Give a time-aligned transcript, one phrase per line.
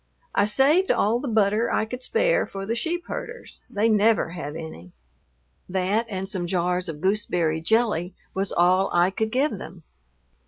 [0.33, 4.55] I saved all the butter I could spare for the sheep herders; they never have
[4.55, 4.93] any.
[5.69, 9.83] That and some jars of gooseberry jelly was all I could give them.